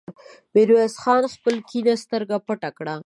ميرويس 0.53 0.93
خان 1.03 1.23
خپله 1.33 1.59
کيڼه 1.69 1.93
سترګه 2.03 2.35
پټه 2.47 2.69
کړه. 2.77 2.95